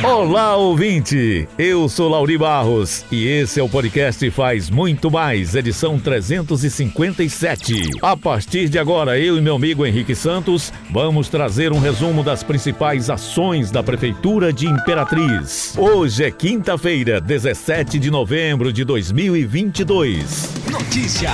[0.00, 1.46] Olá, ouvinte!
[1.56, 7.98] Eu sou Lauri Barros e esse é o podcast Faz Muito Mais, edição 357.
[8.00, 12.42] A partir de agora, eu e meu amigo Henrique Santos vamos trazer um resumo das
[12.42, 15.74] principais ações da Prefeitura de Imperatriz.
[15.78, 20.50] Hoje é quinta-feira, 17 de novembro de 2022.
[20.70, 21.30] Notícia,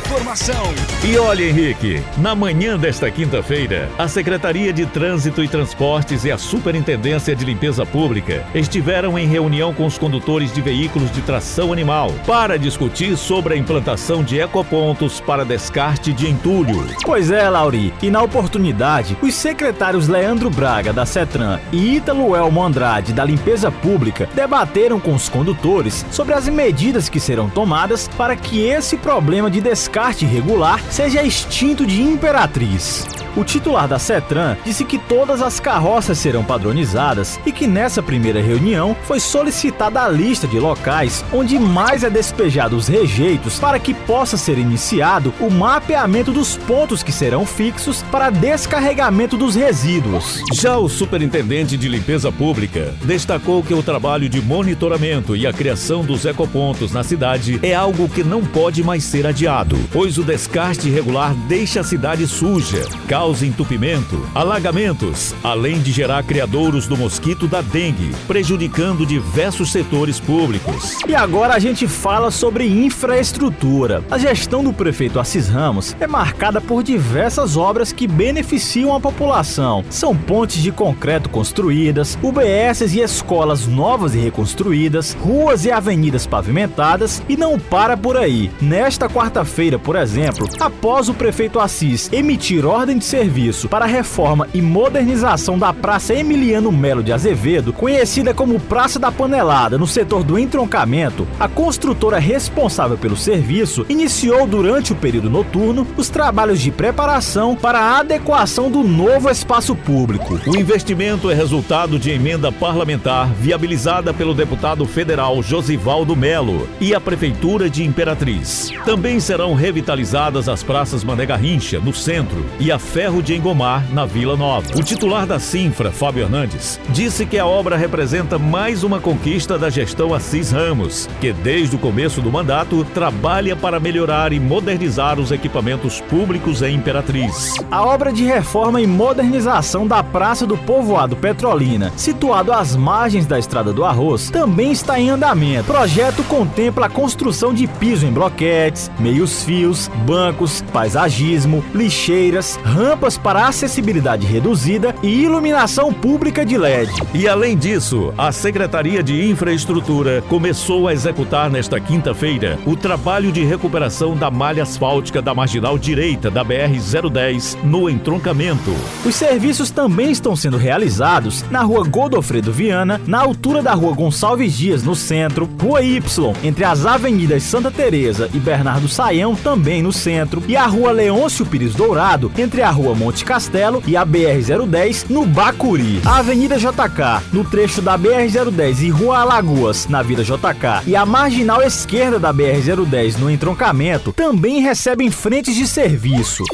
[0.00, 0.64] informação.
[1.04, 6.38] E olha, Henrique, na manhã desta quinta-feira, a Secretaria de Trânsito e Transportes e a
[6.38, 12.12] Superintendência de Limpeza Pública estiveram em reunião com os condutores de veículos de tração animal
[12.26, 16.86] para discutir sobre a implantação de ecopontos para descarte de entulho.
[17.04, 17.92] Pois é, Lauri.
[18.02, 23.70] E na oportunidade, os secretários Leandro Braga, da CETRAN, e Ítalo Elmo Andrade, da Limpeza
[23.70, 29.50] Pública, debateram com os condutores sobre as medidas que serão tomadas para que esse problema
[29.50, 29.89] de descarte
[30.24, 33.19] irregular seja extinto de Imperatriz.
[33.36, 38.42] O titular da CETRAN disse que todas as carroças serão padronizadas e que nessa primeira
[38.42, 43.94] reunião foi solicitada a lista de locais onde mais é despejado os rejeitos para que
[43.94, 50.42] possa ser iniciado o mapeamento dos pontos que serão fixos para descarregamento dos resíduos.
[50.52, 56.04] Já o superintendente de limpeza pública destacou que o trabalho de monitoramento e a criação
[56.04, 60.88] dos ecopontos na cidade é algo que não pode mais ser adiado, pois o descarte
[60.88, 62.86] irregular deixa a cidade suja,
[63.20, 70.96] causa entupimento, alagamentos, além de gerar criadouros do mosquito da dengue, prejudicando diversos setores públicos.
[71.06, 74.02] E agora a gente fala sobre infraestrutura.
[74.10, 79.84] A gestão do prefeito Assis Ramos é marcada por diversas obras que beneficiam a população.
[79.90, 87.22] São pontes de concreto construídas, UBSs e escolas novas e reconstruídas, ruas e avenidas pavimentadas
[87.28, 88.50] e não para por aí.
[88.62, 94.46] Nesta quarta-feira, por exemplo, após o prefeito Assis emitir ordem de serviço para a reforma
[94.54, 100.22] e modernização da Praça Emiliano Melo de Azevedo, conhecida como Praça da Panelada, no setor
[100.22, 106.70] do entroncamento, a construtora responsável pelo serviço iniciou durante o período noturno os trabalhos de
[106.70, 110.38] preparação para a adequação do novo espaço público.
[110.46, 117.00] O investimento é resultado de emenda parlamentar viabilizada pelo deputado federal Josivaldo Melo e a
[117.00, 118.70] Prefeitura de Imperatriz.
[118.84, 124.04] Também serão revitalizadas as praças Mané Garrincha, no centro, e a Ferro de Engomar, na
[124.04, 124.66] Vila Nova.
[124.76, 129.70] O titular da Sinfra, Fábio Hernandes, disse que a obra representa mais uma conquista da
[129.70, 135.32] gestão Assis Ramos, que desde o começo do mandato trabalha para melhorar e modernizar os
[135.32, 137.54] equipamentos públicos em Imperatriz.
[137.70, 143.38] A obra de reforma e modernização da Praça do Povoado Petrolina, situado às margens da
[143.38, 145.70] Estrada do Arroz, também está em andamento.
[145.70, 152.60] O projeto contempla a construção de piso em bloquetes, meios fios, bancos, paisagismo, lixeiras,
[152.90, 156.90] rampas para acessibilidade reduzida e iluminação pública de LED.
[157.14, 163.44] E além disso, a Secretaria de Infraestrutura começou a executar nesta quinta-feira o trabalho de
[163.44, 168.74] recuperação da malha asfáltica da marginal direita da BR-010 no entroncamento.
[169.06, 174.58] Os serviços também estão sendo realizados na rua Godofredo Viana, na altura da rua Gonçalves
[174.58, 176.02] Dias, no centro, Rua Y,
[176.42, 181.46] entre as avenidas Santa Teresa e Bernardo Saião, também no centro, e a rua Leôncio
[181.46, 186.00] Pires Dourado, entre a rua Monte Castelo e a BR-010, no Bacuri.
[186.04, 191.04] A Avenida JK, no trecho da BR-010 e Rua Alagoas, na Vila JK, e a
[191.04, 196.44] marginal esquerda da BR-010, no entroncamento, também recebem frentes de serviço.